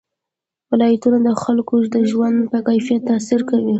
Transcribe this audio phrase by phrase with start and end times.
[0.71, 3.69] ولایتونه د خلکو د ژوند په کیفیت تاثیر کوي.